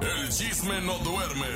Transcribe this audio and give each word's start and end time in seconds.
El 0.00 0.28
chisme 0.28 0.80
no 0.80 0.98
duerme 0.98 1.46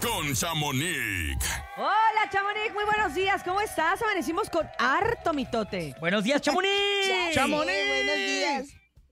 con 0.00 0.34
Chamonix. 0.34 1.36
Hola, 1.76 2.28
Chamonix, 2.30 2.72
muy 2.74 2.84
buenos 2.84 3.14
días. 3.14 3.42
¿Cómo 3.44 3.60
estás? 3.60 4.00
Amanecimos 4.02 4.50
con 4.50 4.68
harto 4.78 5.32
mitote. 5.32 5.94
Buenos 6.00 6.24
días, 6.24 6.40
Chamonix. 6.40 6.70
¡Chamonix! 7.34 7.88
buenos 7.88 8.16
días. 8.16 8.66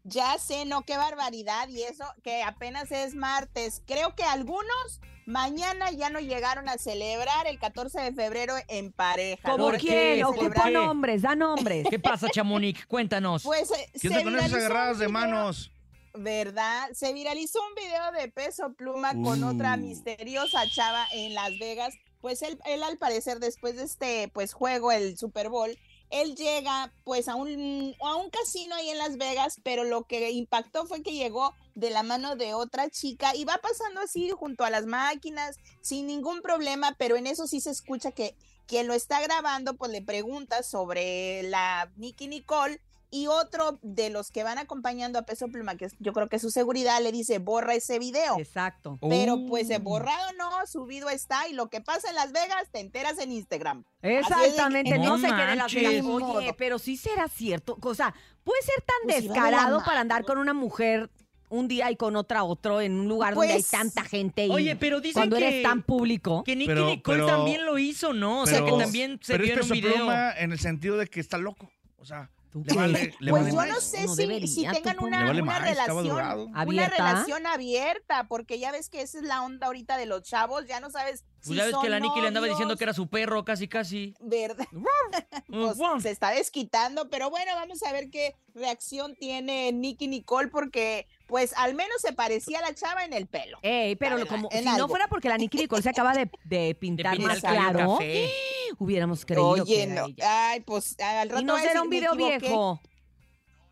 Ya 0.04 0.38
sé, 0.38 0.64
no, 0.64 0.82
qué 0.82 0.96
barbaridad. 0.96 1.68
Y 1.68 1.82
eso 1.82 2.04
que 2.24 2.42
apenas 2.42 2.90
es 2.90 3.14
martes. 3.14 3.82
Creo 3.86 4.14
que 4.16 4.24
algunos 4.24 5.00
mañana 5.26 5.90
ya 5.92 6.10
no 6.10 6.18
llegaron 6.20 6.68
a 6.68 6.78
celebrar 6.78 7.46
el 7.46 7.58
14 7.58 8.00
de 8.00 8.12
febrero 8.12 8.54
en 8.68 8.92
pareja. 8.92 9.50
¿Cómo 9.52 9.66
¿Por 9.66 9.78
quién? 9.78 10.16
qué? 10.16 10.24
Ocupa 10.24 10.54
¿Por 10.54 10.62
qué? 10.64 10.70
nombres, 10.70 11.22
da 11.22 11.34
nombres. 11.36 11.86
¿Qué 11.88 11.98
pasa, 11.98 12.28
Chamonix? 12.28 12.84
Cuéntanos. 12.86 13.42
Pues 13.44 13.70
eh, 13.70 13.90
¿Quién 14.00 14.12
se 14.14 14.18
te 14.18 14.24
con 14.24 14.34
esas 14.36 14.48
viralizó 14.50 14.56
un 14.56 14.60
agarradas 14.64 14.98
de 14.98 15.06
video- 15.06 15.12
manos? 15.20 15.70
¿Verdad? 16.12 16.90
Se 16.92 17.12
viralizó 17.12 17.60
un 17.62 17.74
video 17.74 18.12
de 18.12 18.28
peso 18.28 18.72
pluma 18.74 19.12
con 19.22 19.44
otra 19.44 19.74
Uh. 19.74 19.78
misteriosa 19.78 20.68
chava 20.68 21.06
en 21.12 21.34
Las 21.34 21.58
Vegas. 21.58 21.94
Pues 22.20 22.42
él, 22.42 22.58
él 22.66 22.82
al 22.82 22.98
parecer 22.98 23.38
después 23.38 23.76
de 23.76 23.84
este 23.84 24.28
pues 24.34 24.52
juego, 24.52 24.92
el 24.92 25.16
Super 25.16 25.48
Bowl, 25.48 25.78
él 26.10 26.34
llega 26.34 26.92
pues 27.04 27.28
a 27.28 27.36
un, 27.36 27.94
a 28.02 28.16
un 28.16 28.30
casino 28.30 28.74
ahí 28.74 28.90
en 28.90 28.98
Las 28.98 29.16
Vegas, 29.16 29.60
pero 29.62 29.84
lo 29.84 30.02
que 30.02 30.30
impactó 30.30 30.84
fue 30.84 31.02
que 31.02 31.12
llegó 31.12 31.54
de 31.74 31.90
la 31.90 32.02
mano 32.02 32.34
de 32.36 32.52
otra 32.52 32.90
chica 32.90 33.34
y 33.34 33.44
va 33.44 33.58
pasando 33.62 34.00
así 34.00 34.30
junto 34.30 34.64
a 34.64 34.70
las 34.70 34.86
máquinas 34.86 35.56
sin 35.80 36.08
ningún 36.08 36.42
problema, 36.42 36.96
pero 36.98 37.16
en 37.16 37.26
eso 37.28 37.46
sí 37.46 37.60
se 37.60 37.70
escucha 37.70 38.10
que 38.10 38.34
quien 38.66 38.86
lo 38.86 38.94
está 38.94 39.20
grabando 39.20 39.74
pues 39.74 39.90
le 39.92 40.02
pregunta 40.02 40.62
sobre 40.62 41.44
la 41.44 41.90
Nicky 41.96 42.28
Nicole 42.28 42.80
y 43.12 43.26
otro 43.26 43.78
de 43.82 44.08
los 44.10 44.30
que 44.30 44.44
van 44.44 44.58
acompañando 44.58 45.18
a 45.18 45.22
Peso 45.22 45.48
Pluma, 45.48 45.76
que 45.76 45.86
es- 45.86 45.96
yo 45.98 46.12
creo 46.12 46.28
que 46.28 46.36
es 46.36 46.42
su 46.42 46.50
seguridad, 46.50 47.02
le 47.02 47.10
dice, 47.12 47.38
borra 47.38 47.74
ese 47.74 47.98
video. 47.98 48.38
Exacto. 48.38 48.98
Pero 49.08 49.46
pues 49.48 49.68
Oh. 49.68 49.72
eh, 49.72 49.78
borrado 49.78 50.32
no, 50.38 50.48
subido 50.66 51.08
está, 51.10 51.48
y 51.48 51.52
lo 51.52 51.68
que 51.70 51.80
pasa 51.80 52.08
en 52.08 52.14
Las 52.14 52.32
Vegas 52.32 52.68
te 52.70 52.78
enteras 52.80 53.18
en 53.18 53.32
Instagram. 53.32 53.84
Exactamente, 54.02 54.92
que- 54.92 54.98
no, 54.98 55.16
No 55.16 55.18
se 55.18 55.26
quede 55.34 55.52
en 55.52 55.58
Las. 55.58 55.74
Vegas. 55.74 56.04
Oye, 56.06 56.52
pero 56.54 56.78
sí 56.78 56.96
será 56.96 57.28
cierto. 57.28 57.76
O 57.82 57.94
sea, 57.94 58.14
puede 58.44 58.62
ser 58.62 58.76
tan 58.82 58.96
Pues 59.04 59.24
descarado 59.24 59.82
para 59.84 60.00
andar 60.00 60.24
con 60.24 60.38
una 60.38 60.52
mujer 60.54 61.10
un 61.48 61.66
día 61.66 61.90
y 61.90 61.96
con 61.96 62.14
otra 62.14 62.44
otro 62.44 62.80
en 62.80 62.92
un 63.00 63.08
lugar 63.08 63.34
donde 63.34 63.54
hay 63.54 63.58
Pues, 63.58 63.70
tanta 63.70 64.04
gente 64.04 64.46
y 64.46 64.50
Oye, 64.50 64.76
pero 64.76 65.00
dicen 65.00 65.22
cuando 65.22 65.36
que, 65.36 65.48
eres 65.48 65.62
tan 65.64 65.82
público. 65.82 66.44
que 66.44 66.54
Nicky 66.54 66.68
Pero- 66.68 66.86
Nicole 66.86 67.16
pero- 67.24 67.26
también 67.26 67.66
lo 67.66 67.76
hizo, 67.76 68.12
¿no? 68.12 68.42
O 68.42 68.46
sea, 68.46 68.64
que 68.64 68.70
también 68.70 69.18
se 69.20 69.32
pero 69.32 69.42
vio 69.44 69.54
es 69.54 69.58
en 69.58 69.62
un 69.64 69.68
Peso 69.68 69.74
video. 69.74 69.94
Pluma 69.96 70.32
en 70.38 70.52
el 70.52 70.60
sentido 70.60 70.96
de 70.96 71.08
que 71.08 71.18
está 71.18 71.38
loco. 71.38 71.68
O 71.96 72.04
sea, 72.04 72.30
¿Tú 72.36 72.39
le 72.52 72.74
crees? 72.74 72.92
vale, 72.92 73.14
le 73.20 73.30
Pues 73.30 73.42
vale 73.44 73.50
yo 73.50 73.56
más. 73.56 73.68
no 73.68 73.80
sé 73.80 74.08
si, 74.08 74.16
debería, 74.16 74.46
si 74.46 74.66
tengan 74.66 74.98
una, 75.00 75.24
vale 75.24 75.42
una 75.42 75.52
más, 75.52 75.62
relación, 75.62 76.10
una 76.10 76.30
¿Abierta? 76.54 76.96
relación 76.96 77.46
abierta, 77.46 78.26
porque 78.28 78.58
ya 78.58 78.72
ves 78.72 78.88
que 78.88 79.02
esa 79.02 79.18
es 79.18 79.24
la 79.24 79.42
onda 79.42 79.66
ahorita 79.68 79.96
de 79.96 80.06
los 80.06 80.22
chavos, 80.22 80.66
ya 80.66 80.80
no 80.80 80.90
sabes 80.90 81.24
Pues 81.46 81.56
ya 81.58 81.64
ves 81.64 81.74
que 81.80 81.88
la 81.88 82.00
Nicky 82.00 82.20
le 82.20 82.28
andaba 82.28 82.46
diciendo 82.46 82.76
que 82.76 82.84
era 82.84 82.92
su 82.92 83.08
perro, 83.08 83.44
casi, 83.44 83.68
casi. 83.68 84.14
¿Verdad? 84.20 84.66
Pues, 85.48 85.78
se 86.02 86.10
está 86.10 86.30
desquitando, 86.30 87.08
pero 87.10 87.28
bueno, 87.30 87.52
vamos 87.54 87.82
a 87.82 87.92
ver 87.92 88.10
qué 88.10 88.34
reacción 88.54 89.14
tiene 89.16 89.72
Nicky 89.72 90.06
Nicole, 90.08 90.48
porque 90.48 91.06
pues 91.26 91.52
al 91.56 91.74
menos 91.74 92.00
se 92.00 92.12
parecía 92.12 92.58
a 92.58 92.62
la 92.62 92.74
chava 92.74 93.04
en 93.04 93.12
el 93.12 93.26
pelo. 93.26 93.58
Ey, 93.62 93.96
pero 93.96 94.26
como, 94.26 94.48
si 94.50 94.64
no 94.64 94.88
fuera 94.88 95.08
porque 95.08 95.28
la 95.28 95.38
Nicky 95.38 95.58
Nicole 95.58 95.82
se 95.82 95.90
acaba 95.90 96.12
de, 96.12 96.28
de 96.44 96.74
pintar 96.74 97.16
pintar 97.16 97.28
más 97.28 97.36
el 97.36 97.42
cabello 97.42 97.70
claro, 97.70 97.98
hubiéramos 98.78 99.24
creído 99.24 99.48
Oye, 99.50 99.64
que 99.64 99.82
era 99.84 99.94
no, 99.94 100.06
ella. 100.08 100.50
ay, 100.50 100.60
pues 100.60 100.96
al 101.00 101.28
rato 101.30 101.42
Y 101.42 101.44
no 101.44 101.58
será 101.58 101.82
un 101.82 101.88
"Me 101.88 101.96
video 101.96 102.14
equivoqué". 102.14 102.38
viejo. 102.38 102.80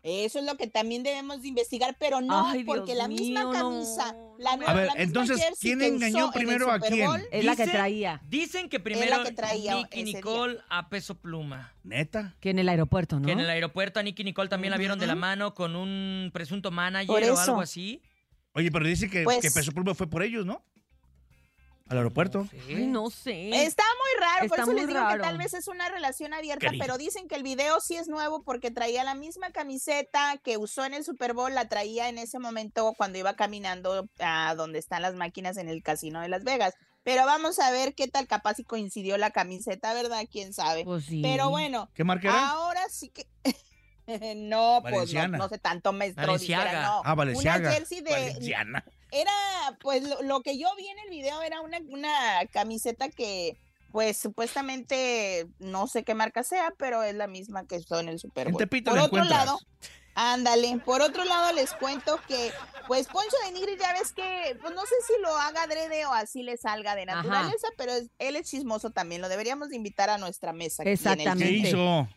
Eso 0.01 0.39
es 0.39 0.45
lo 0.45 0.55
que 0.55 0.67
también 0.67 1.03
debemos 1.03 1.41
de 1.41 1.49
investigar, 1.49 1.97
pero 1.99 2.21
no, 2.21 2.47
Ay, 2.47 2.63
porque 2.63 2.93
Dios 2.93 2.97
la 2.97 3.07
misma 3.09 3.41
mío, 3.43 3.51
camisa, 3.51 4.13
no 4.13 4.35
la 4.37 4.55
nueva, 4.55 4.71
A 4.71 4.75
ver, 4.75 4.85
la 4.87 4.93
misma 4.93 5.03
entonces, 5.03 5.37
jersey 5.37 5.57
¿quién 5.59 5.79
que 5.79 5.87
engañó 5.87 6.17
usó 6.29 6.35
en 6.35 6.41
el 6.41 6.45
primero 6.47 6.71
a 6.71 6.79
quién? 6.79 7.05
Bowl, 7.05 7.21
Es 7.31 7.43
la 7.43 7.55
que 7.57 7.67
traía. 7.67 8.21
Dicen 8.29 8.69
que 8.69 8.79
primero 8.79 9.23
que 9.23 9.31
traía 9.33 9.75
Nicky 9.75 10.03
día. 10.03 10.15
Nicole 10.17 10.59
a 10.69 10.89
peso 10.89 11.15
pluma. 11.15 11.73
Neta. 11.83 12.35
Que 12.39 12.51
en 12.51 12.59
el 12.59 12.69
aeropuerto, 12.69 13.19
¿no? 13.19 13.25
Que 13.25 13.33
en 13.33 13.41
el 13.41 13.49
aeropuerto 13.49 13.99
a 13.99 14.03
Nicky 14.03 14.23
Nicole 14.23 14.47
también 14.47 14.71
la 14.71 14.77
vieron 14.77 14.99
de 14.99 15.07
la 15.07 15.15
mano 15.15 15.53
con 15.53 15.75
un 15.75 16.29
presunto 16.33 16.71
manager 16.71 17.31
o 17.31 17.37
algo 17.37 17.61
así. 17.61 18.01
Oye, 18.53 18.71
pero 18.71 18.87
dice 18.87 19.09
que, 19.09 19.23
Pues- 19.23 19.41
que 19.41 19.51
Peso 19.51 19.71
Pluma 19.73 19.93
fue 19.93 20.09
por 20.09 20.23
ellos, 20.23 20.45
¿no? 20.45 20.63
Al 21.89 21.97
aeropuerto. 21.97 22.47
Ay, 22.67 22.85
no 22.85 23.09
sé. 23.09 23.63
Está 23.63 23.83
muy 23.83 24.23
raro, 24.25 24.45
Está 24.45 24.55
por 24.55 24.59
eso 24.59 24.73
les 24.73 24.87
digo 24.87 24.99
raro. 24.99 25.17
que 25.17 25.27
tal 25.27 25.37
vez 25.39 25.53
es 25.55 25.67
una 25.67 25.89
relación 25.89 26.33
abierta, 26.33 26.69
pero 26.77 26.97
dicen 26.97 27.27
que 27.27 27.35
el 27.35 27.43
video 27.43 27.79
sí 27.81 27.95
es 27.95 28.07
nuevo 28.07 28.43
porque 28.43 28.69
traía 28.69 29.03
la 29.03 29.15
misma 29.15 29.51
camiseta 29.51 30.39
que 30.43 30.57
usó 30.57 30.85
en 30.85 30.93
el 30.93 31.03
Super 31.03 31.33
Bowl, 31.33 31.53
la 31.53 31.67
traía 31.67 32.07
en 32.07 32.19
ese 32.19 32.37
momento 32.37 32.93
cuando 32.95 33.17
iba 33.17 33.35
caminando 33.35 34.07
a 34.19 34.53
donde 34.55 34.77
están 34.77 35.01
las 35.01 35.15
máquinas 35.15 35.57
en 35.57 35.67
el 35.67 35.81
casino 35.81 36.21
de 36.21 36.29
Las 36.29 36.43
Vegas. 36.43 36.75
Pero 37.01 37.25
vamos 37.25 37.57
a 37.59 37.71
ver 37.71 37.95
qué 37.95 38.07
tal 38.07 38.27
capaz 38.27 38.59
y 38.59 38.65
coincidió 38.65 39.17
la 39.17 39.31
camiseta, 39.31 39.93
¿verdad? 39.95 40.25
¿Quién 40.31 40.53
sabe? 40.53 40.83
Pues 40.83 41.05
sí. 41.05 41.21
Pero 41.23 41.49
bueno, 41.49 41.89
¿Qué 41.95 42.03
marca 42.03 42.29
era? 42.29 42.49
ahora 42.49 42.81
sí 42.89 43.09
que... 43.09 43.27
no, 44.35 44.79
pues 44.81 45.13
no, 45.13 45.27
no 45.27 45.49
sé, 45.49 45.57
tanto 45.57 45.91
maestro 45.93 46.25
Valenciaga. 46.25 46.63
dijera, 46.65 46.87
no. 46.87 47.01
Ah, 47.05 47.15
Valenciaga. 47.15 47.59
Una 47.59 47.71
jersey 47.71 48.01
de, 48.01 48.11
Valenciana. 48.11 48.85
Era, 49.11 49.31
pues 49.81 50.03
lo, 50.03 50.21
lo 50.21 50.41
que 50.41 50.57
yo 50.57 50.67
vi 50.77 50.87
en 50.87 50.99
el 50.99 51.09
video 51.09 51.41
era 51.41 51.61
una, 51.61 51.79
una 51.89 52.45
camiseta 52.51 53.09
que, 53.09 53.57
pues 53.91 54.17
supuestamente, 54.17 55.47
no 55.59 55.87
sé 55.87 56.03
qué 56.03 56.13
marca 56.13 56.43
sea, 56.43 56.73
pero 56.77 57.03
es 57.03 57.15
la 57.15 57.27
misma 57.27 57.65
que 57.65 57.77
usó 57.77 57.99
en 57.99 58.09
el 58.09 58.19
Super 58.19 58.51
Bowl. 58.51 58.67
Por 58.67 58.83
la 58.95 59.03
otro 59.03 59.05
encuentras. 59.05 59.29
lado, 59.45 59.59
ándale, 60.15 60.77
por 60.85 61.01
otro 61.01 61.23
lado 61.23 61.51
les 61.53 61.71
cuento 61.73 62.19
que, 62.27 62.51
pues 62.87 63.07
Poncho 63.07 63.35
de 63.45 63.51
Nigri 63.53 63.77
ya 63.77 63.93
ves 63.93 64.11
que, 64.13 64.57
pues 64.61 64.73
no 64.75 64.81
sé 64.81 64.95
si 65.07 65.21
lo 65.21 65.29
haga 65.37 65.63
adrede 65.63 66.05
o 66.05 66.13
así 66.13 66.43
le 66.43 66.57
salga 66.57 66.95
de 66.95 67.03
Ajá. 67.03 67.15
naturaleza, 67.15 67.67
pero 67.77 67.93
es- 67.93 68.09
él 68.19 68.35
es 68.35 68.49
chismoso 68.49 68.89
también, 68.91 69.21
lo 69.21 69.29
deberíamos 69.29 69.69
de 69.69 69.75
invitar 69.77 70.09
a 70.09 70.17
nuestra 70.17 70.53
mesa. 70.53 70.83
aquí 70.83 70.89
en 70.89 70.93
el 70.93 70.99
Exactamente. 70.99 71.45
¿Qué 71.45 71.69
hizo? 71.69 72.07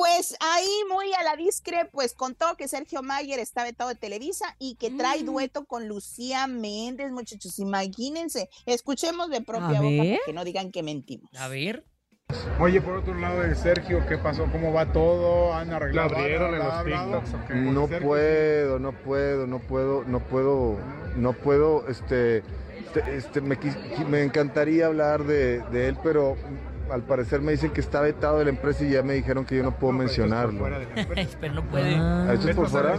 Pues 0.00 0.34
ahí 0.40 0.66
muy 0.90 1.12
a 1.12 1.22
la 1.22 1.36
discre, 1.36 1.84
pues 1.92 2.14
contó 2.14 2.56
que 2.56 2.68
Sergio 2.68 3.02
Mayer 3.02 3.38
está 3.38 3.64
vetado 3.64 3.90
de 3.90 3.96
Televisa 3.96 4.56
y 4.58 4.76
que 4.76 4.88
trae 4.90 5.22
Mm. 5.22 5.26
dueto 5.26 5.66
con 5.66 5.88
Lucía 5.88 6.46
Méndez, 6.46 7.12
muchachos, 7.12 7.58
imagínense. 7.58 8.48
Escuchemos 8.64 9.28
de 9.28 9.42
propia 9.42 9.78
A 9.78 9.82
boca 9.82 10.02
ver. 10.02 10.12
para 10.14 10.24
que 10.24 10.32
no 10.32 10.44
digan 10.44 10.70
que 10.72 10.82
mentimos. 10.82 11.30
A 11.38 11.48
ver. 11.48 11.84
Oye, 12.60 12.80
por 12.80 12.96
otro 12.96 13.12
lado, 13.14 13.40
de 13.42 13.54
Sergio, 13.54 14.02
¿qué 14.08 14.16
pasó? 14.16 14.46
¿Cómo 14.50 14.72
va 14.72 14.90
todo? 14.90 15.52
¿Han 15.52 15.70
arreglado? 15.70 16.08
Los. 16.14 16.84
TikToks 16.84 17.34
o 17.34 17.46
qué? 17.46 17.52
Con 17.52 17.74
No 17.74 17.86
Sergio, 17.88 18.06
puedo, 18.08 18.78
no 18.78 18.92
puedo, 19.02 19.46
no 19.46 19.58
puedo, 19.58 20.04
no 20.04 20.20
puedo, 20.20 20.78
no 21.16 21.32
puedo, 21.34 21.88
este, 21.88 22.38
este, 22.38 23.16
este, 23.16 23.40
me, 23.42 23.58
quis- 23.60 24.06
me 24.06 24.22
encantaría 24.22 24.86
hablar 24.86 25.24
de, 25.24 25.60
de 25.72 25.88
él, 25.88 25.98
pero 26.02 26.36
al 26.90 27.02
parecer 27.02 27.40
me 27.40 27.52
dicen 27.52 27.70
que 27.70 27.80
está 27.80 28.00
vetado 28.00 28.38
de 28.38 28.44
la 28.44 28.50
empresa 28.50 28.84
y 28.84 28.90
ya 28.90 29.02
me 29.02 29.14
dijeron 29.14 29.44
que 29.44 29.56
yo 29.56 29.62
no 29.62 29.72
puedo 29.72 29.92
mencionarlo. 29.92 30.64
Pero 31.40 31.54
no 31.54 31.62
puede. 31.64 31.94
Ah. 31.96 32.30
¿Esto 32.34 32.48
es 32.50 32.56
por 32.56 32.68
fuera? 32.68 32.94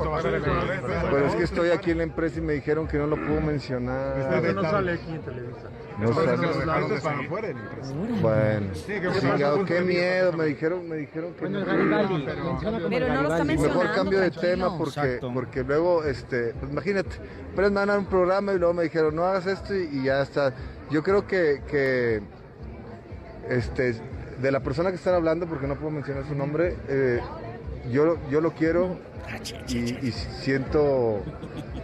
Pero 1.11 1.37
que 1.37 1.43
estoy 1.43 1.69
aquí 1.69 1.91
en 1.91 1.97
la 1.97 2.03
empresa 2.03 2.39
y 2.39 2.41
me 2.41 2.53
dijeron 2.53 2.87
que 2.87 2.97
no 2.97 3.07
lo 3.07 3.15
puedo 3.17 3.41
mencionar. 3.41 4.17
No 4.53 4.61
sale 4.61 4.93
aquí 4.93 5.11
en 5.11 5.21
Televisa. 5.21 5.69
No 5.99 6.13
sale. 6.13 6.33
es- 6.33 6.65
No 6.65 6.75
esto 6.79 6.95
es 6.95 7.01
para 7.01 7.23
fuera 7.27 7.47
de 7.49 7.53
la 7.53 7.59
empresa. 7.61 7.93
Bueno, 8.21 8.67
Sí, 8.73 8.93
que 8.93 9.19
chingado, 9.19 9.65
qué 9.65 9.81
miedo, 9.81 10.33
me 10.33 10.45
dijeron, 10.45 10.87
me 10.89 10.95
dijeron 10.97 11.33
que 11.33 11.49
no. 11.49 11.59
Pero 11.65 13.07
no 13.07 13.21
lo 13.21 13.29
está 13.33 13.43
mencionando. 13.43 13.79
Mejor 13.81 13.95
cambio 13.95 14.19
de 14.19 14.31
tema 14.31 14.77
porque, 14.77 15.19
porque 15.33 15.63
luego, 15.63 16.03
este, 16.05 16.53
pues 16.59 16.71
imagínate, 16.71 17.09
pero 17.55 17.69
me 17.69 17.75
van 17.75 17.89
a 17.89 17.93
dar 17.93 17.99
un 17.99 18.05
programa 18.05 18.53
y 18.53 18.57
luego 18.59 18.73
me 18.73 18.83
dijeron, 18.83 19.15
no 19.15 19.25
hagas 19.25 19.45
esto 19.47 19.75
y, 19.75 19.89
y 19.91 20.03
ya 20.05 20.21
está. 20.21 20.53
Yo 20.89 21.03
creo 21.03 21.25
que, 21.27 21.61
que, 21.69 22.21
este, 23.49 23.95
de 24.41 24.51
la 24.51 24.59
persona 24.61 24.89
que 24.89 24.95
están 24.95 25.13
hablando, 25.15 25.45
porque 25.47 25.67
no 25.67 25.75
puedo 25.75 25.91
mencionar 25.91 26.25
su 26.27 26.35
nombre, 26.35 26.75
eh, 26.87 27.19
yo, 27.91 28.17
yo 28.29 28.41
lo 28.41 28.51
quiero 28.51 28.97
y, 29.67 30.07
y 30.07 30.11
siento, 30.11 31.21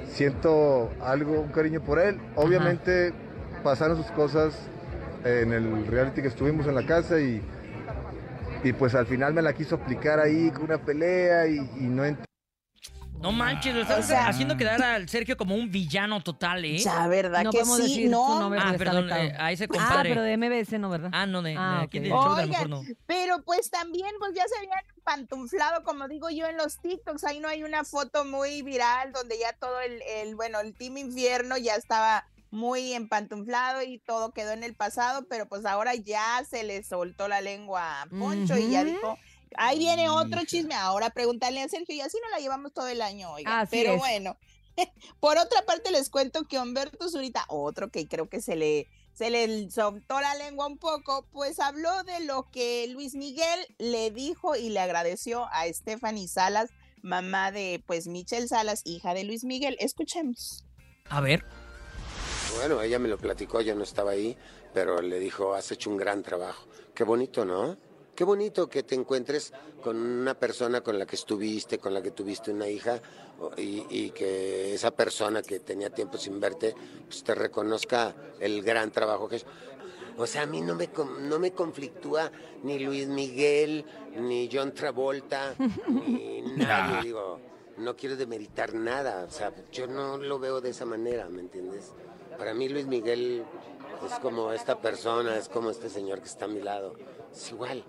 siento 0.10 0.92
algo, 1.02 1.42
un 1.42 1.52
cariño 1.52 1.82
por 1.82 2.00
él. 2.00 2.20
Obviamente 2.36 3.14
pasaron 3.64 3.98
sus 3.98 4.12
cosas 4.12 4.58
en 5.24 5.52
el 5.54 5.88
reality 5.88 6.22
que 6.22 6.28
estuvimos 6.28 6.68
en 6.68 6.76
la 6.76 6.86
casa 6.86 7.20
y, 7.20 7.42
y 8.64 8.74
pues 8.74 8.96
al 8.96 9.08
final 9.08 9.34
me 9.34 9.42
la 9.42 9.54
quiso 9.54 9.76
aplicar 9.76 10.20
ahí 10.20 10.52
con 10.52 10.66
una 10.66 10.78
pelea 10.78 11.48
y, 11.48 11.58
y 11.80 11.84
no 11.84 12.06
ent- 12.06 12.24
No 13.20 13.32
manches, 13.32 13.74
lo 13.74 13.82
estás 13.82 14.06
O 14.06 14.08
sea- 14.08 14.28
haciendo 14.28 14.58
quedar 14.58 14.82
al 14.84 15.10
Sergio 15.10 15.36
como 15.38 15.56
un 15.56 15.72
villano 15.72 16.22
total, 16.22 16.64
¿eh? 16.66 16.78
Ya, 16.78 17.08
¿verdad 17.08 17.44
No 17.44 17.52
que 17.52 17.58
podemos 17.60 17.78
sí? 17.78 17.84
decir 17.84 18.06
su 18.06 18.12
No, 18.12 18.40
nombre. 18.40 18.60
Ah, 18.64 18.76
perdón, 18.78 19.10
eh, 19.12 19.36
a 19.40 19.52
ese 19.52 19.64
Ah, 19.64 19.68
compadre. 19.68 20.10
pero 20.10 20.22
de 20.22 20.34
MBS 20.38 20.78
no, 20.78 20.90
¿verdad? 20.90 21.10
Ah, 21.14 21.26
no, 21.26 21.42
de, 21.42 21.56
Ah, 21.58 21.78
de 21.80 21.84
aquí 21.86 21.98
ok. 21.98 22.04
del 22.04 22.12
show 22.12 22.22
de 22.22 22.28
la 22.30 22.44
Oigan, 22.44 22.50
mejor 22.50 22.70
no. 22.70 22.84
pero 23.08 23.42
pues 23.44 23.72
también, 23.72 24.12
pues 24.20 24.34
ya 24.36 24.44
se 24.48 24.56
habían 24.58 24.72
pantunflado, 25.04 25.84
como 25.84 26.08
digo 26.08 26.30
yo, 26.30 26.46
en 26.46 26.58
los 26.58 26.78
TikToks. 26.80 27.24
Ahí 27.24 27.40
no 27.40 27.48
hay 27.48 27.64
una 27.64 27.84
foto 27.84 28.24
muy 28.24 28.62
viral 28.62 29.12
donde 29.14 29.40
ya 29.40 29.52
todo 29.54 29.80
el, 29.82 30.02
el 30.04 30.36
bueno, 30.36 30.60
el 30.60 30.76
Team 30.76 30.98
Infierno 30.98 31.58
ya 31.58 31.74
estaba 31.76 32.28
muy 32.52 32.94
empantunflado 32.94 33.82
y 33.82 33.98
todo 34.00 34.32
quedó 34.32 34.52
en 34.52 34.64
el 34.64 34.74
pasado, 34.76 35.26
pero 35.28 35.48
pues 35.48 35.66
ahora 35.66 35.96
ya 35.96 36.44
se 36.50 36.64
le 36.64 36.82
soltó 36.84 37.28
la 37.28 37.42
lengua 37.42 38.04
a 38.04 38.06
Poncho 38.06 38.58
y 38.58 38.70
ya 38.72 38.84
dijo, 38.86 39.18
ahí 39.56 39.80
viene 39.80 40.10
otro 40.10 40.44
chisme, 40.46 40.76
ahora 40.76 41.10
pregúntale 41.10 41.62
a 41.62 41.70
Sergio 41.70 41.96
y 41.96 42.02
así 42.02 42.18
no 42.24 42.30
la 42.30 42.40
llevamos 42.40 42.74
todo 42.74 42.88
el 42.88 43.02
año, 43.02 43.32
oiga. 43.32 43.62
Así 43.62 43.78
pero 43.78 43.94
es. 43.94 44.00
bueno, 44.00 44.38
Por 45.20 45.38
otra 45.38 45.64
parte, 45.66 45.92
les 45.92 46.10
cuento 46.10 46.48
que 46.48 46.60
Humberto 46.60 47.10
Zurita, 47.10 47.46
otro 47.50 47.90
que 47.90 48.08
creo 48.08 48.30
que 48.30 48.42
se 48.42 48.56
le, 48.56 48.88
se 49.14 49.30
le 49.30 49.70
soltó 49.72 50.20
la 50.20 50.36
lengua 50.36 50.68
un 50.68 50.78
poco, 50.78 51.26
pues 51.32 51.60
habló 51.60 52.04
de 52.04 52.22
lo 52.22 52.50
que 52.52 52.88
Luis 52.90 53.16
Miguel 53.16 53.60
le 53.78 54.12
dijo 54.12 54.56
y 54.56 54.70
le 54.70 54.80
agradeció 54.80 55.46
a 55.52 55.72
Stephanie 55.72 56.28
Salas, 56.28 56.70
mamá 57.02 57.52
de 57.52 57.84
pues 57.86 58.08
Michelle 58.08 58.48
Salas, 58.48 58.82
hija 58.86 59.14
de 59.14 59.24
Luis 59.24 59.44
Miguel. 59.44 59.78
Escuchemos. 59.80 60.66
A 61.10 61.22
ver. 61.22 61.46
Bueno, 62.56 62.82
ella 62.82 62.98
me 62.98 63.08
lo 63.08 63.18
platicó, 63.18 63.62
yo 63.62 63.76
no 63.76 63.84
estaba 63.84 64.12
ahí, 64.12 64.36
pero 64.74 65.02
le 65.02 65.20
dijo, 65.20 65.54
has 65.54 65.72
hecho 65.72 65.90
un 65.90 65.98
gran 65.98 66.24
trabajo. 66.24 66.68
Qué 66.96 67.04
bonito, 67.04 67.46
¿no? 67.46 67.78
Qué 68.18 68.24
bonito 68.24 68.68
que 68.68 68.82
te 68.82 68.96
encuentres 68.96 69.54
con 69.84 69.96
una 69.96 70.34
persona 70.34 70.82
con 70.82 70.98
la 70.98 71.06
que 71.06 71.16
estuviste, 71.16 71.78
con 71.78 71.94
la 71.94 72.02
que 72.02 72.10
tuviste 72.10 72.50
una 72.50 72.68
hija, 72.68 73.00
y, 73.58 73.86
y 73.92 74.10
que 74.10 74.74
esa 74.74 74.90
persona 74.90 75.44
que 75.44 75.60
tenía 75.60 75.92
tiempo 75.92 76.18
sin 76.18 76.40
verte, 76.40 76.74
pues 77.08 77.24
te 77.24 77.36
reconozca 77.36 78.16
el 78.40 78.64
gran 78.64 78.90
trabajo 78.90 79.30
que 79.30 79.36
es. 79.36 79.46
O 80.18 80.26
sea, 80.26 80.42
a 80.42 80.46
mí 80.48 80.62
no 80.62 80.74
me, 80.74 80.88
con- 80.88 81.30
no 81.30 81.38
me 81.38 81.52
conflictúa 81.52 82.32
ni 82.64 82.80
Luis 82.80 83.06
Miguel, 83.08 83.86
ni 84.16 84.50
John 84.52 84.74
Travolta, 84.74 85.54
ni 85.88 86.42
nadie, 86.42 87.04
digo, 87.04 87.40
no 87.78 87.96
quiero 87.96 88.16
demeritar 88.16 88.74
nada, 88.74 89.26
o 89.26 89.32
sea, 89.32 89.54
yo 89.72 89.86
no 89.86 90.18
lo 90.18 90.40
veo 90.40 90.60
de 90.60 90.72
esa 90.72 90.86
manera, 90.86 91.30
¿me 91.30 91.42
entiendes? 91.42 91.92
Para 92.36 92.56
mí 92.56 92.68
Luis 92.68 92.88
Miguel 92.88 93.44
es 94.08 94.14
como 94.22 94.52
esta 94.54 94.82
persona, 94.82 95.38
es 95.38 95.50
como 95.50 95.70
este 95.70 95.88
señor 95.88 96.18
que 96.22 96.30
está 96.30 96.46
a 96.46 96.48
mi 96.48 96.62
lado, 96.64 96.96
es 97.32 97.52
igual. 97.52 97.84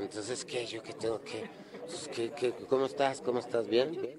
Entonces, 0.00 0.44
¿qué? 0.44 0.66
¿Yo 0.66 0.82
qué 0.82 0.92
tengo 0.92 1.20
que...? 1.22 1.44
Pues, 1.86 2.08
¿qué, 2.14 2.30
qué, 2.38 2.52
¿Cómo 2.68 2.86
estás? 2.86 3.20
¿Cómo 3.20 3.38
estás? 3.38 3.68
¿Bien? 3.68 3.90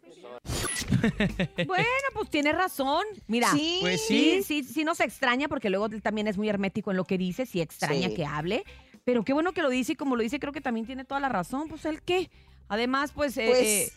Bueno, 1.67 1.85
pues 2.13 2.29
tiene 2.29 2.51
razón. 2.51 3.03
Mira, 3.27 3.51
Sí. 3.51 3.77
Pues 3.81 4.05
sí, 4.05 4.41
sí. 4.43 4.63
sí, 4.63 4.73
sí 4.73 4.83
nos 4.83 4.99
extraña 4.99 5.47
porque 5.47 5.69
luego 5.69 5.85
él 5.87 6.01
también 6.01 6.27
es 6.27 6.37
muy 6.37 6.49
hermético 6.49 6.91
en 6.91 6.97
lo 6.97 7.05
que 7.05 7.17
dice, 7.17 7.45
sí 7.45 7.61
extraña 7.61 8.09
Sí. 8.09 8.15
que 8.15 8.25
hable, 8.25 8.63
pero 9.05 9.23
qué 9.23 9.33
bueno 9.33 9.53
que 9.53 9.61
lo 9.61 9.69
dice 9.69 9.93
y 9.93 9.95
como 9.95 10.15
lo 10.15 10.23
dice 10.23 10.39
creo 10.39 10.51
que 10.51 10.61
también 10.61 10.85
tiene 10.85 11.05
toda 11.05 11.19
la 11.21 11.29
razón, 11.29 11.67
pues 11.69 11.85
el 11.85 12.01
qué. 12.01 12.29
Además, 12.67 13.11
pues, 13.13 13.37
eh, 13.37 13.45
Pues- 13.47 13.59
eh, 13.59 13.91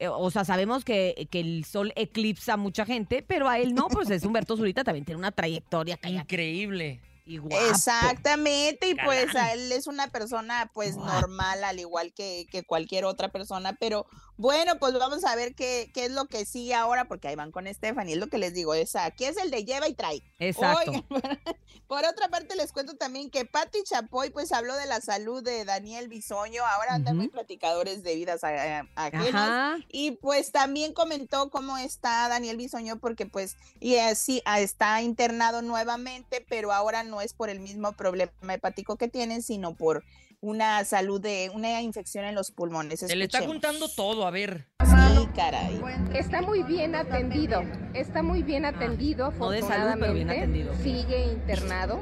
eh, 0.00 0.08
o 0.08 0.30
sea, 0.30 0.44
sabemos 0.44 0.84
que, 0.84 1.28
que 1.30 1.40
el 1.40 1.64
sol 1.64 1.92
eclipsa 1.96 2.54
a 2.54 2.56
mucha 2.56 2.84
gente, 2.84 3.22
pero 3.26 3.48
a 3.48 3.58
él 3.58 3.74
no, 3.74 3.88
pues 3.88 4.10
es 4.10 4.24
Humberto 4.24 4.56
Zurita, 4.56 4.84
también 4.84 5.04
tiene 5.04 5.18
una 5.18 5.32
trayectoria 5.32 5.98
Increíble. 6.04 7.00
Y 7.24 7.38
guapo. 7.38 7.56
Exactamente, 7.70 8.90
y 8.90 8.94
pues 8.94 9.26
él 9.52 9.72
es 9.72 9.86
una 9.86 10.08
persona 10.08 10.70
pues 10.74 10.94
Guapo. 10.94 11.12
normal, 11.12 11.64
al 11.64 11.80
igual 11.80 12.12
que, 12.12 12.46
que 12.50 12.64
cualquier 12.64 13.04
otra 13.04 13.30
persona, 13.30 13.76
pero 13.78 14.06
bueno, 14.36 14.78
pues 14.78 14.92
vamos 14.94 15.24
a 15.24 15.34
ver 15.36 15.54
qué, 15.54 15.90
qué 15.94 16.06
es 16.06 16.10
lo 16.10 16.26
que 16.26 16.44
sigue 16.44 16.74
ahora, 16.74 17.06
porque 17.06 17.28
ahí 17.28 17.36
van 17.36 17.52
con 17.52 17.72
Stephanie, 17.72 18.14
es 18.14 18.20
lo 18.20 18.26
que 18.28 18.38
les 18.38 18.52
digo, 18.52 18.74
es 18.74 18.96
aquí 18.96 19.24
es 19.24 19.36
el 19.36 19.50
de 19.50 19.64
lleva 19.64 19.88
y 19.88 19.94
trae. 19.94 20.22
Exacto. 20.38 20.92
Por 21.86 22.04
otra 22.04 22.28
parte 22.28 22.56
les 22.56 22.72
cuento 22.72 22.94
también 22.96 23.30
que 23.30 23.44
Patti 23.44 23.82
Chapoy 23.84 24.30
pues 24.30 24.52
habló 24.52 24.74
de 24.74 24.86
la 24.86 25.00
salud 25.00 25.42
de 25.42 25.64
Daniel 25.64 26.08
Bisoño, 26.08 26.64
ahora 26.64 26.94
andan 26.94 27.14
Ujú. 27.16 27.22
muy 27.24 27.28
platicadores 27.28 28.02
de 28.02 28.14
vidas 28.14 28.42
ajenas. 28.42 28.86
Ajá. 28.96 29.76
Y 29.88 30.12
pues 30.12 30.50
también 30.50 30.92
comentó 30.94 31.50
cómo 31.50 31.76
está 31.78 32.28
Daniel 32.28 32.56
Bisoño, 32.56 32.98
porque 32.98 33.26
pues 33.26 33.56
y 33.80 33.96
así 33.96 34.42
ah, 34.44 34.60
está 34.60 35.02
internado 35.02 35.62
nuevamente, 35.62 36.44
pero 36.48 36.72
ahora 36.72 37.02
no 37.02 37.13
es 37.20 37.34
por 37.34 37.50
el 37.50 37.60
mismo 37.60 37.92
problema 37.92 38.32
hepático 38.54 38.96
que 38.96 39.08
tiene, 39.08 39.42
sino 39.42 39.74
por 39.74 40.04
una 40.40 40.84
salud 40.84 41.20
de 41.20 41.50
una 41.54 41.80
infección 41.80 42.24
en 42.24 42.34
los 42.34 42.50
pulmones. 42.50 43.00
Se 43.00 43.16
le 43.16 43.24
está 43.24 43.38
Escuchemos. 43.38 43.64
juntando 43.64 43.88
todo, 43.88 44.26
a 44.26 44.30
ver. 44.30 44.66
Sí, 44.84 45.28
caray. 45.34 45.80
Está 46.12 46.42
muy 46.42 46.62
bien 46.62 46.94
atendido, 46.94 47.62
está 47.94 48.22
muy 48.22 48.42
bien 48.42 48.66
atendido, 48.66 49.32
no 49.38 49.50
de 49.50 49.62
salud, 49.62 49.98
pero 49.98 50.12
bien 50.12 50.30
atendido. 50.30 50.74
Sigue 50.82 51.32
internado, 51.32 51.98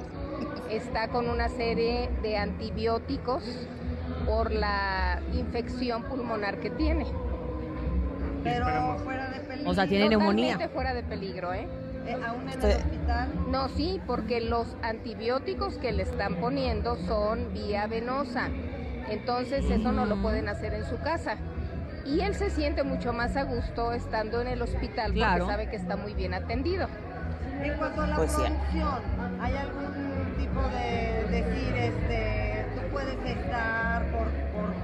está 0.70 1.08
con 1.08 1.28
una 1.28 1.48
serie 1.48 2.10
de 2.22 2.36
antibióticos 2.36 3.44
por 4.26 4.50
la 4.50 5.22
infección 5.34 6.02
pulmonar 6.04 6.58
que 6.60 6.70
tiene. 6.70 7.06
Pero 8.42 8.98
fuera 9.04 9.30
de 9.30 9.40
peligro. 9.40 9.70
O 9.70 9.74
sea, 9.74 9.86
tiene 9.86 10.08
neumonía. 10.08 10.54
Totalmente 10.54 10.74
fuera 10.74 10.94
de 10.94 11.02
peligro, 11.04 11.54
¿eh? 11.54 11.68
Eh, 12.06 12.16
aún 12.26 12.48
en 12.48 12.60
el 12.62 12.76
hospital. 12.76 13.28
No, 13.50 13.68
sí, 13.68 14.00
porque 14.06 14.40
los 14.40 14.76
antibióticos 14.82 15.78
que 15.78 15.92
le 15.92 16.02
están 16.02 16.36
poniendo 16.36 16.96
son 17.06 17.52
vía 17.52 17.86
venosa. 17.86 18.48
Entonces 19.08 19.64
eso 19.70 19.92
no 19.92 20.04
lo 20.06 20.20
pueden 20.20 20.48
hacer 20.48 20.74
en 20.74 20.84
su 20.84 20.98
casa. 20.98 21.36
Y 22.04 22.20
él 22.20 22.34
se 22.34 22.50
siente 22.50 22.82
mucho 22.82 23.12
más 23.12 23.36
a 23.36 23.44
gusto 23.44 23.92
estando 23.92 24.40
en 24.40 24.48
el 24.48 24.62
hospital 24.62 25.12
Claro. 25.12 25.44
porque 25.46 25.52
sabe 25.52 25.70
que 25.70 25.76
está 25.76 25.96
muy 25.96 26.14
bien 26.14 26.34
atendido. 26.34 26.88
En 27.62 27.74
cuanto 27.74 28.00
a 28.02 28.06
la 28.08 28.16
Pues 28.16 28.32
sí. 28.32 28.42
producción, 28.42 28.98
¿hay 29.40 29.54
algún 29.56 30.34
tipo 30.36 30.60
de 30.60 31.26
decir, 31.30 31.76
este, 31.76 32.66
tú 32.74 32.80
puedes 32.90 33.16
estar 33.24 34.02
por, 34.06 34.26
por 34.52 34.74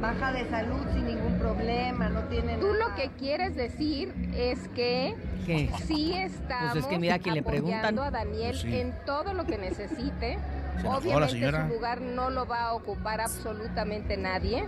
baja 0.00 0.32
de 0.32 0.48
salud 0.48 0.80
sin 0.94 1.06
ningún 1.06 1.38
problema, 1.38 2.08
no 2.08 2.22
tiene 2.24 2.56
Tú 2.58 2.72
nada? 2.72 2.88
lo 2.88 2.94
que 2.96 3.10
quieres 3.18 3.54
decir 3.54 4.14
es 4.34 4.58
que 4.74 5.14
¿Qué? 5.46 5.70
sí 5.86 6.12
estamos 6.14 6.72
Pues 6.72 6.84
es 6.84 6.90
que 6.90 6.98
mira, 6.98 7.16
a 7.16 7.18
quien 7.18 7.34
le 7.34 7.42
preguntan. 7.42 7.78
apoyando 7.80 8.02
a 8.02 8.10
Daniel 8.10 8.50
Pues 8.52 8.60
sí. 8.62 8.78
en 8.80 8.94
todo 9.04 9.34
lo 9.34 9.44
que 9.44 9.58
necesite. 9.58 10.38
La 10.82 10.96
Obviamente 10.96 11.50
su 11.50 11.74
lugar 11.74 12.00
no 12.00 12.30
lo 12.30 12.46
va 12.46 12.62
a 12.68 12.72
ocupar 12.74 13.20
absolutamente 13.20 14.16
nadie. 14.16 14.64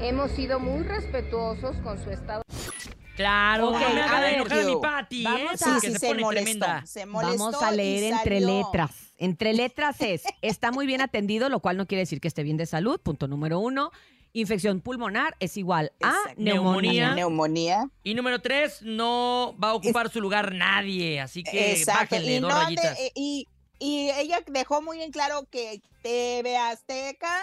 Hemos 0.00 0.30
sido 0.32 0.60
muy 0.60 0.82
respetuosos 0.82 1.76
con 1.78 1.98
su 2.02 2.10
estado. 2.10 2.42
Claro, 3.16 3.70
Ok, 3.70 3.78
que 3.78 3.94
me 3.94 4.02
a 4.02 4.20
ver, 4.20 4.34
enojada 4.34 4.64
mi. 4.66 4.76
Pati, 4.82 5.22
¿eh? 5.22 5.28
Vamos 5.30 5.62
a- 5.62 5.80
Sí, 5.80 5.86
sí, 5.86 5.92
se 5.94 5.98
se 5.98 6.06
pone 6.08 6.20
molestó, 6.20 6.44
tremenda. 6.44 6.86
se 6.86 7.06
molestó 7.06 7.38
Vamos 7.44 7.62
a 7.62 7.70
leer 7.70 8.12
entre 8.12 8.40
letras. 8.40 8.90
Entre 9.16 9.54
letras 9.54 9.98
es, 10.02 10.24
está 10.42 10.70
muy 10.70 10.84
bien 10.84 11.00
atendido, 11.00 11.48
lo 11.48 11.60
cual 11.60 11.78
no 11.78 11.86
quiere 11.86 12.00
decir 12.02 12.20
que 12.20 12.28
esté 12.28 12.42
bien 12.42 12.58
de 12.58 12.66
salud, 12.66 13.00
punto 13.00 13.26
número 13.26 13.58
uno. 13.58 13.90
Infección 14.38 14.80
pulmonar 14.82 15.34
es 15.40 15.56
igual 15.56 15.92
a 16.02 16.08
Exacto. 16.10 16.34
neumonía. 16.36 17.14
Neumonía. 17.14 17.88
Y 18.04 18.12
número 18.14 18.40
tres, 18.40 18.82
no 18.82 19.56
va 19.62 19.70
a 19.70 19.74
ocupar 19.74 20.10
su 20.10 20.20
lugar 20.20 20.54
nadie, 20.54 21.20
así 21.20 21.42
que 21.42 21.72
Exacto. 21.72 22.16
bájenle 22.16 22.36
Y, 22.36 22.40
dos 22.40 22.52
no 22.52 22.60
rayitas. 22.60 22.98
y, 23.14 23.48
y 23.78 24.10
ella 24.10 24.40
dejó 24.46 24.82
muy 24.82 25.02
en 25.02 25.10
claro 25.10 25.46
que 25.50 25.80
TV 26.02 26.56
Azteca 26.58 27.40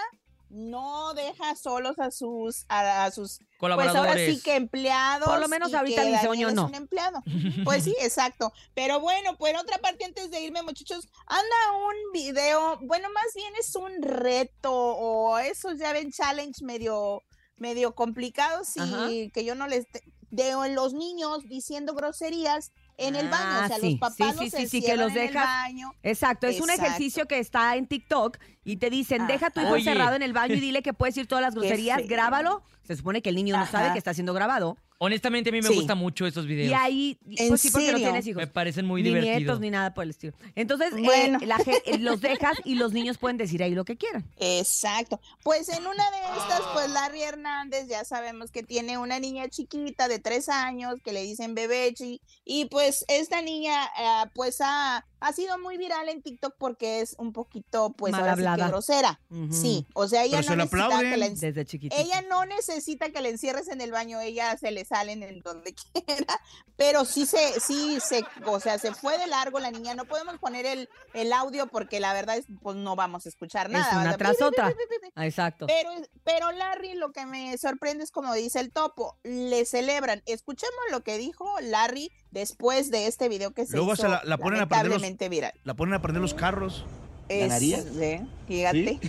no 0.54 1.14
deja 1.16 1.56
solos 1.56 1.98
a 1.98 2.12
sus 2.12 2.66
a, 2.70 3.06
a 3.06 3.12
sus 3.12 3.38
pues 3.38 3.50
Colaboradores. 3.58 4.12
ahora 4.12 4.26
sí 4.26 4.42
que 4.42 4.56
empleados. 4.56 5.28
Por 5.28 5.40
lo 5.40 5.48
menos 5.48 5.72
y 5.72 5.76
ahorita 5.76 6.04
Bisoño 6.04 6.30
Daniel 6.30 6.50
es 6.50 6.56
no. 6.56 6.66
un 6.68 6.76
empleado. 6.76 7.24
Pues 7.64 7.84
sí, 7.84 7.96
exacto. 8.00 8.54
Pero 8.74 9.00
bueno, 9.00 9.36
por 9.38 9.56
otra 9.56 9.78
parte, 9.80 10.06
antes 10.06 10.30
de 10.30 10.42
irme, 10.42 10.62
muchachos, 10.62 11.08
anda 11.26 11.56
un 11.78 12.12
video, 12.14 12.78
bueno, 12.84 13.10
más 13.14 13.34
bien 13.36 13.54
es 13.60 13.76
un 13.76 14.02
reto 14.02 14.72
o 14.72 15.38
esos 15.40 15.80
ya 15.80 15.94
ven 15.94 16.12
challenge 16.12 16.64
medio, 16.64 17.24
medio 17.56 17.96
complicados 17.96 18.78
Ajá. 18.78 19.12
y 19.12 19.32
que 19.32 19.46
yo 19.46 19.56
no 19.56 19.68
les 19.68 19.88
de 20.30 20.70
los 20.70 20.94
niños 20.94 21.48
diciendo 21.48 21.94
groserías 21.94 22.72
en 22.98 23.16
el 23.16 23.28
baño. 23.30 23.44
Ah, 23.46 23.62
O 23.66 23.68
sea, 23.68 23.78
sí, 23.78 23.92
los 23.92 24.00
papás 24.00 24.16
sí, 24.18 24.24
sí, 24.24 24.44
los 24.44 24.52
sí, 24.52 24.68
sí, 24.68 24.82
que 24.86 24.96
los 24.96 25.12
en 25.12 25.18
el 25.18 25.28
dejas- 25.30 25.46
baño. 25.46 25.94
Exacto, 26.04 26.48
es 26.48 26.62
un 26.62 26.70
ejercicio 26.70 27.26
que 27.28 27.40
está 27.40 27.76
en 27.76 27.88
TikTok 27.88 28.38
y 28.64 28.78
te 28.78 28.90
dicen, 28.90 29.28
deja 29.28 29.48
a 29.48 29.50
tu 29.50 29.62
hijo 29.62 29.72
Oye. 29.72 29.80
encerrado 29.90 30.16
en 30.16 30.22
el 30.22 30.34
baño 30.34 30.56
y 30.56 30.60
dile 30.60 30.82
que 30.82 30.94
puedes 30.94 31.16
decir 31.16 31.28
todas 31.28 31.42
las 31.42 31.54
groserías, 31.56 32.08
grábalo. 32.08 32.62
Se 32.84 32.96
supone 32.96 33.22
que 33.22 33.30
el 33.30 33.36
niño 33.36 33.58
no 33.58 33.66
sabe 33.66 33.92
que 33.94 33.98
está 33.98 34.14
siendo 34.14 34.34
grabado. 34.34 34.78
Honestamente, 35.04 35.50
a 35.50 35.54
mí 35.54 35.62
me 35.62 35.68
Sí. 35.70 35.76
gustan 35.76 35.98
mucho 35.98 36.26
esos 36.26 36.46
videos. 36.48 36.72
Y 36.72 36.74
ahí, 36.74 37.18
¿En 37.38 37.50
pues 37.50 37.62
sí, 37.62 37.70
porque 37.72 37.88
no 37.88 37.94
serio? 37.98 38.08
tienes 38.10 38.28
hijos. 38.28 38.42
Me 38.42 38.48
parecen 38.48 38.86
muy 38.86 39.02
ni 39.04 39.10
divertidos. 39.10 39.38
nietos, 39.40 39.60
ni 39.60 39.70
nada 39.70 39.94
por 39.94 40.04
el 40.06 40.12
estilo. 40.12 40.34
Entonces, 40.56 40.94
eh, 40.94 41.02
Bueno. 41.04 41.40
la 41.46 41.58
gen- 41.58 41.76
eh, 41.86 41.98
los 42.00 42.22
dejas 42.22 42.58
y 42.64 42.76
los 42.76 42.94
niños 42.94 43.18
pueden 43.18 43.38
decir 43.38 43.62
ahí 43.64 43.74
lo 43.76 43.86
que 43.86 43.98
quieran. 43.98 44.26
Exacto. 44.38 45.20
Pues 45.44 45.70
en 45.70 45.86
una 45.86 46.10
de 46.12 46.18
estas, 46.38 46.62
pues 46.74 46.90
Larry 46.92 47.24
Hernández, 47.24 47.88
ya 47.88 48.06
sabemos 48.06 48.52
que 48.52 48.64
tiene 48.64 48.98
una 48.98 49.20
niña 49.20 49.48
chiquita 49.50 50.08
de 50.08 50.20
tres 50.20 50.48
años 50.50 50.96
que 51.04 51.14
le 51.14 51.24
dicen 51.24 51.56
bebechi. 51.56 52.22
Y 52.46 52.66
pues 52.66 53.04
esta 53.08 53.42
niña, 53.42 53.86
eh, 54.00 54.30
pues 54.34 54.58
ha, 54.62 55.06
ha 55.20 55.34
sido 55.34 55.58
muy 55.60 55.78
viral 55.78 56.10
en 56.10 56.22
TikTok 56.22 56.56
porque 56.58 57.02
es 57.02 57.16
un 57.18 57.34
poquito, 57.34 57.94
pues 57.98 58.12
Mal 58.12 58.22
ahora 58.22 58.36
sí 58.36 58.42
que 58.42 58.48
hablada. 58.48 58.70
grosera. 58.70 59.20
Ujú. 59.30 59.54
Sí, 59.54 59.86
o 59.94 60.08
sea, 60.08 60.24
ella 60.24 60.38
Pero 60.38 60.44
se 60.44 60.50
no 60.52 60.56
lo 60.58 60.64
necesita 60.66 60.86
aplauden. 60.86 61.12
que 61.12 61.18
la 61.18 61.30
Desde 61.30 61.66
chiquitito. 61.66 62.02
ella 62.02 62.22
no 62.30 62.46
necesita 62.46 63.10
que 63.10 63.22
le 63.22 63.30
encierres 63.30 63.68
en 63.70 63.82
el 63.82 63.92
baño, 63.92 64.20
ella 64.22 64.58
se 64.58 64.72
le 64.72 64.86
salen 64.94 65.24
en 65.24 65.40
donde 65.42 65.74
quiera, 66.06 66.40
pero 66.76 67.04
sí 67.04 67.26
se, 67.26 67.60
sí 67.60 67.98
se, 68.00 68.24
o 68.46 68.60
sea, 68.60 68.78
se 68.78 68.94
fue 68.94 69.18
de 69.18 69.26
largo 69.26 69.60
la 69.60 69.72
niña, 69.72 69.96
no 69.96 70.06
podemos 70.06 70.38
poner 70.38 70.68
el, 70.68 70.88
el 71.16 71.34
audio 71.34 71.66
porque 71.66 72.00
la 72.00 72.14
verdad 72.14 72.38
es, 72.38 72.46
pues 72.62 72.76
no 72.78 72.96
vamos 72.96 73.26
a 73.26 73.30
escuchar 73.30 73.72
nada. 73.72 73.88
es 73.90 73.94
o 73.96 74.00
una 74.00 74.10
sea, 74.10 74.18
tras 74.18 74.42
otra. 74.42 74.72
Exacto. 75.26 75.66
Pero, 75.66 75.90
pero 76.24 76.52
Larry, 76.52 76.94
lo 76.94 77.12
que 77.12 77.26
me 77.26 77.58
sorprende 77.58 78.04
es 78.04 78.12
como 78.12 78.34
dice 78.36 78.60
el 78.60 78.72
topo, 78.72 79.18
le 79.24 79.66
celebran. 79.66 80.22
Escuchemos 80.28 80.74
lo 80.92 81.02
que 81.02 81.18
dijo 81.18 81.46
Larry 81.62 82.12
después 82.30 82.92
de 82.92 83.08
este 83.08 83.30
video 83.30 83.52
que 83.52 83.66
se 83.66 83.76
Luego 83.76 83.94
hizo 83.94 84.04
se 84.04 84.10
la- 84.10 84.22
la 84.26 84.38
ponen 84.38 84.62
a 84.62 84.84
los- 84.84 85.30
viral. 85.30 85.54
La 85.64 85.74
ponen 85.74 85.96
a 85.96 86.02
prender 86.04 86.22
los 86.22 86.34
carros. 86.36 86.86
Es- 87.30 87.40
¿Ganarías? 87.48 87.84
sí, 87.98 88.20
fíjate. 88.48 89.00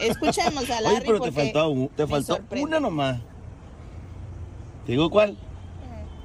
Escuchemos 0.00 0.68
a 0.70 0.80
Larry 0.82 0.96
Oye, 0.96 1.04
pero 1.06 1.20
te 1.20 1.32
faltó, 1.32 1.68
un- 1.70 1.88
te 1.88 2.02
me 2.04 2.08
faltó 2.10 2.34
sorprende. 2.36 2.64
una 2.66 2.80
nomás. 2.80 3.20
¿Te 4.86 4.92
digo 4.92 5.10
cuál? 5.10 5.36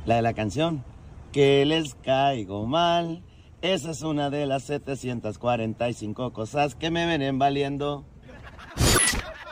La 0.06 0.16
de 0.16 0.22
la 0.22 0.34
canción. 0.34 0.84
que 1.32 1.66
les 1.66 1.96
caigo 1.96 2.66
mal. 2.66 3.22
Esa 3.62 3.92
es 3.92 4.02
una 4.02 4.30
de 4.30 4.46
las 4.46 4.64
745 4.64 6.32
cosas 6.34 6.76
que 6.76 6.90
me 6.90 7.06
vienen 7.06 7.38
valiendo. 7.38 8.06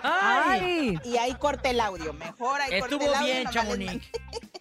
¡Ay! 0.04 1.00
Y 1.04 1.18
ahí 1.18 1.34
corté 1.34 1.72
el 1.72 1.80
audio. 1.80 2.14
Mejor 2.14 2.62
ahí 2.62 2.80
corté 2.80 2.96
Estuvo 2.96 3.10
el 3.10 3.16
audio. 3.16 3.26
bien, 3.34 3.44
no 3.44 3.52
Chamonix. 3.52 4.12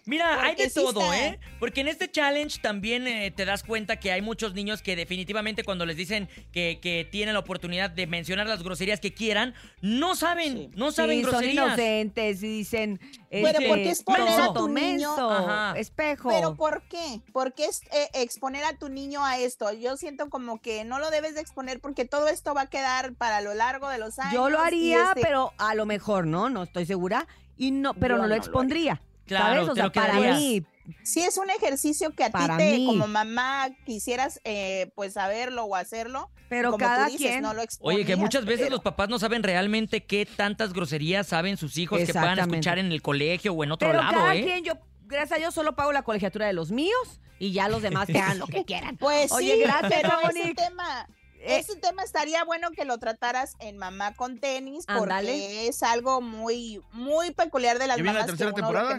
Mira, 0.07 0.43
hay 0.43 0.55
de 0.55 0.69
sí 0.69 0.75
todo, 0.75 1.01
está- 1.01 1.17
¿eh? 1.27 1.39
Porque 1.59 1.81
en 1.81 1.87
este 1.87 2.09
challenge 2.11 2.59
también 2.61 3.07
eh, 3.07 3.31
te 3.31 3.43
das 3.43 3.63
cuenta 3.63 3.97
que 3.99 4.11
hay 4.11 4.21
muchos 4.21 4.53
niños 4.53 4.81
que 4.83 4.95
definitivamente 4.95 5.63
cuando 5.63 5.85
les 5.85 5.97
dicen 5.97 6.29
que, 6.51 6.79
que 6.81 7.07
tienen 7.11 7.33
la 7.33 7.39
oportunidad 7.39 7.89
de 7.89 8.05
mencionar 8.05 8.45
las 8.45 8.61
groserías 8.61 8.99
que 8.99 9.13
quieran, 9.15 9.55
no 9.81 10.15
saben, 10.15 10.71
no 10.75 10.91
saben 10.91 11.17
Sí, 11.17 11.23
son 11.23 11.31
groserías. 11.31 11.65
inocentes 11.65 12.43
y 12.43 12.47
dicen. 12.47 12.99
Pero 13.31 13.47
este, 13.47 13.67
¿por 13.67 13.77
qué 13.77 13.89
exponer 13.89 14.39
a 14.39 14.53
tu 14.53 14.67
niño? 14.67 15.09
menso, 15.17 15.73
espejo. 15.75 16.29
Pero 16.29 16.55
¿por 16.55 16.83
qué? 16.83 17.21
¿Por 17.33 17.53
qué 17.53 17.65
es- 17.65 17.81
eh, 17.91 18.09
exponer 18.13 18.63
a 18.63 18.77
tu 18.77 18.89
niño 18.89 19.25
a 19.25 19.39
esto? 19.39 19.73
Yo 19.73 19.97
siento 19.97 20.29
como 20.29 20.61
que 20.61 20.83
no 20.85 20.99
lo 20.99 21.09
debes 21.09 21.33
de 21.35 21.41
exponer 21.41 21.79
porque 21.81 22.05
todo 22.05 22.27
esto 22.27 22.53
va 22.53 22.61
a 22.61 22.69
quedar 22.69 23.13
para 23.15 23.41
lo 23.41 23.53
largo 23.55 23.89
de 23.89 23.97
los 23.97 24.19
años. 24.19 24.33
Yo 24.33 24.49
lo 24.49 24.59
haría, 24.59 25.01
este- 25.09 25.21
pero 25.21 25.51
a 25.57 25.73
lo 25.73 25.85
mejor, 25.87 26.27
¿no? 26.27 26.49
No 26.49 26.63
estoy 26.63 26.85
segura. 26.85 27.27
Y 27.57 27.71
no, 27.71 27.93
pero 27.93 28.15
Yo 28.15 28.21
no 28.21 28.23
lo 28.23 28.29
no 28.29 28.35
lo 28.35 28.41
expondría. 28.41 29.01
Claro, 29.25 29.65
¿Sabes? 29.65 29.69
O 29.69 29.75
sea, 29.75 29.83
lo 29.85 29.91
para 29.91 30.11
quedarías. 30.13 30.37
mí, 30.39 30.63
Si 31.03 31.21
es 31.21 31.37
un 31.37 31.49
ejercicio 31.49 32.11
que 32.11 32.23
a 32.25 32.29
Para 32.29 32.57
ti 32.57 32.63
te, 32.63 32.77
mí. 32.77 32.85
como 32.85 33.07
mamá 33.07 33.69
quisieras 33.85 34.39
eh, 34.43 34.91
pues 34.95 35.13
saberlo 35.13 35.63
o 35.65 35.75
hacerlo, 35.75 36.29
pero 36.47 36.71
como 36.71 36.85
cada 36.85 37.05
tú 37.07 37.13
dices, 37.13 37.27
quien. 37.31 37.41
no 37.41 37.53
lo 37.55 37.63
Oye, 37.79 38.05
que 38.05 38.15
muchas 38.15 38.45
veces 38.45 38.65
pero- 38.67 38.75
los 38.75 38.83
papás 38.83 39.09
no 39.09 39.17
saben 39.17 39.41
realmente 39.41 40.03
qué 40.03 40.25
tantas 40.27 40.73
groserías 40.73 41.25
saben 41.27 41.57
sus 41.57 41.77
hijos 41.77 41.99
que 41.99 42.13
puedan 42.13 42.37
escuchar 42.39 42.77
en 42.77 42.91
el 42.91 43.01
colegio 43.01 43.53
o 43.53 43.63
en 43.63 43.71
otro 43.71 43.87
pero 43.89 44.01
lado, 44.01 44.13
cada 44.13 44.35
¿eh? 44.35 44.43
quien, 44.43 44.63
yo, 44.63 44.73
gracias 45.05 45.33
a 45.37 45.39
Dios, 45.39 45.53
solo 45.55 45.75
pago 45.75 45.91
la 45.91 46.03
colegiatura 46.03 46.45
de 46.45 46.53
los 46.53 46.71
míos 46.71 47.19
y 47.39 47.51
ya 47.51 47.67
los 47.67 47.81
demás 47.81 48.07
que 48.07 48.19
hagan 48.19 48.37
lo 48.39 48.45
que 48.47 48.63
quieran. 48.63 48.95
Pues 48.97 49.31
Oye, 49.31 49.55
sí, 49.55 49.61
gracias, 49.61 49.91
pero 50.03 50.19
ese 50.29 50.53
tema, 50.53 51.07
ese 51.45 51.75
tema 51.77 52.03
estaría 52.03 52.43
bueno 52.43 52.71
que 52.71 52.85
lo 52.85 52.97
trataras 52.97 53.55
en 53.59 53.77
Mamá 53.77 54.13
con 54.15 54.39
tenis 54.39 54.85
porque 54.97 55.67
es 55.67 55.83
algo 55.83 56.21
muy 56.21 56.81
muy 56.91 57.31
peculiar 57.31 57.79
de 57.79 57.87
las 57.87 57.97
¿Ya 57.97 58.03
viene 58.03 58.19
la 58.19 58.25
mamás 58.25 58.37
tercera 58.37 58.51
que 58.51 58.61
temporada? 58.61 58.97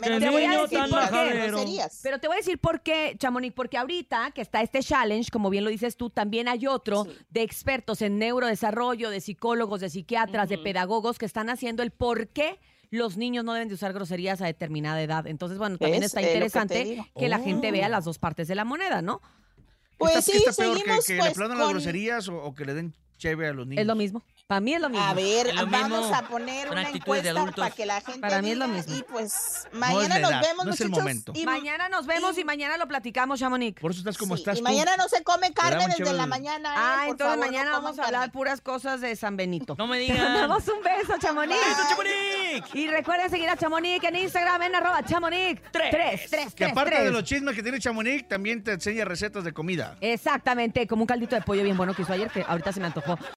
Pero 2.02 2.20
te 2.20 2.28
voy 2.28 2.34
a 2.34 2.38
decir 2.38 2.58
por 2.58 2.80
qué, 2.80 3.16
Chamonix, 3.18 3.54
porque 3.54 3.78
ahorita 3.78 4.30
que 4.32 4.40
está 4.40 4.62
este 4.62 4.80
challenge, 4.82 5.30
como 5.30 5.50
bien 5.50 5.64
lo 5.64 5.70
dices 5.70 5.96
tú, 5.96 6.10
también 6.10 6.48
hay 6.48 6.66
otro 6.66 7.04
Sí. 7.04 7.10
de 7.30 7.42
expertos 7.42 8.02
en 8.02 8.18
neurodesarrollo, 8.18 9.10
de 9.10 9.20
psicólogos, 9.20 9.80
de 9.80 9.90
psiquiatras, 9.90 10.48
de 10.48 10.58
pedagogos 10.58 11.18
que 11.18 11.26
están 11.26 11.50
haciendo 11.50 11.82
el 11.82 11.90
por 11.90 12.28
qué 12.28 12.58
los 12.90 13.16
niños 13.16 13.44
no 13.44 13.52
deben 13.52 13.68
de 13.68 13.74
usar 13.74 13.92
groserías 13.92 14.40
a 14.40 14.46
determinada 14.46 15.02
edad. 15.02 15.26
Entonces, 15.26 15.58
bueno, 15.58 15.76
también 15.76 16.02
está 16.02 16.20
que 16.20 16.28
interesante 16.28 17.04
que, 17.18 17.28
la 17.28 17.38
gente 17.40 17.68
Oh. 17.68 17.72
vea 17.72 17.88
las 17.88 18.04
dos 18.04 18.18
partes 18.18 18.46
de 18.48 18.54
la 18.54 18.64
moneda, 18.64 19.02
¿no? 19.02 19.20
Pues 19.98 20.16
¿Está, 20.16 20.32
sí, 20.32 20.38
está 20.46 20.62
peor, 20.62 20.74
que, 20.76 20.80
seguimos 20.82 21.06
que 21.06 21.12
le 21.14 21.18
pues 21.20 21.30
aplaudan 21.32 21.58
las 21.58 21.66
con- 21.66 21.74
groserías 21.74 22.28
o, 22.28 22.36
o 22.42 22.54
que 22.54 22.64
le 22.64 22.74
den 22.74 22.94
cheve 23.18 23.48
a 23.48 23.52
los 23.52 23.66
niños? 23.66 23.80
Es 23.80 23.86
lo 23.86 23.94
mismo. 23.94 24.22
Para 24.48 24.60
mí 24.60 24.74
es 24.74 24.80
lo 24.80 24.88
mismo. 24.88 25.04
A 25.04 25.12
ver, 25.12 25.52
lo 25.56 25.66
vamos 25.66 26.02
mismo. 26.02 26.14
a 26.14 26.22
poner 26.28 26.68
Son 26.68 26.78
una 26.78 26.88
encuesta 26.90 27.34
para 27.56 27.70
que 27.72 27.84
la 27.84 28.00
gente 28.00 28.20
Para 28.20 28.40
mí 28.42 28.52
es 28.52 28.56
lo 28.56 28.66
diga 28.66 28.76
mismo. 28.76 28.94
y 28.96 29.02
pues 29.02 29.66
mañana 29.72 30.20
nos 30.20 30.30
vemos 30.40 30.64
no 30.66 30.72
es 30.72 30.80
el 30.82 30.88
muchachos, 30.90 31.02
momento. 31.04 31.32
y- 31.34 31.44
Mañana 31.44 31.88
nos 31.88 32.06
vemos 32.06 32.38
y, 32.38 32.42
y- 32.42 32.44
mañana 32.44 32.76
lo 32.76 32.86
platicamos, 32.86 33.40
Chamonix. 33.40 33.80
Por 33.80 33.90
eso 33.90 33.98
estás 33.98 34.16
como 34.16 34.36
sí, 34.36 34.42
estás 34.42 34.54
y 34.58 34.58
tú. 34.58 34.62
mañana 34.64 34.96
no 34.96 35.08
se 35.08 35.24
come 35.24 35.52
carne 35.52 35.86
desde 35.88 36.12
la 36.12 36.26
mañana. 36.26 36.68
eh, 36.70 36.76
Ah, 36.78 37.00
entonces 37.08 37.26
favor, 37.26 37.44
mañana 37.44 37.72
vamos 37.72 37.98
a 37.98 38.04
hablar 38.04 38.20
carne. 38.20 38.32
puras 38.32 38.60
cosas 38.60 39.00
de 39.00 39.16
San 39.16 39.36
Benito. 39.36 39.74
No 39.76 39.88
me 39.88 39.96
Te 39.98 40.12
digan. 40.12 40.22
mandamos 40.32 40.62
un 40.68 40.80
beso, 40.80 41.14
Chamonix. 41.20 41.58
¡Beso, 41.58 41.82
Chamonix! 41.88 42.74
Y 42.74 42.86
recuerden 42.86 43.28
seguir 43.30 43.48
a 43.50 43.56
Chamonix 43.56 44.04
en 44.04 44.14
Instagram 44.14 44.62
en 44.62 44.74
arroba 44.76 45.02
Chamonix. 45.04 45.60
Tres. 45.72 45.90
Tres, 45.90 46.30
tres, 46.30 46.54
Que 46.54 46.66
aparte 46.66 46.92
tres. 46.92 47.04
de 47.06 47.10
los 47.10 47.24
chismes 47.24 47.56
que 47.56 47.64
tiene 47.64 47.80
Chamonix, 47.80 48.28
también 48.28 48.62
te 48.62 48.74
enseña 48.74 49.04
recetas 49.04 49.42
de 49.42 49.52
comida. 49.52 49.96
Exactamente, 50.00 50.86
como 50.86 51.02
un 51.02 51.06
caldito 51.08 51.34
de 51.34 51.42
pollo 51.42 51.64
bien 51.64 51.76
bueno 51.76 51.94
que 51.94 52.02
hizo 52.02 52.12
ayer, 52.12 52.30
que 52.30 52.44
ahorita 52.46 52.72
se 52.72 52.78
me 52.78 52.86
antojó. 52.86 53.18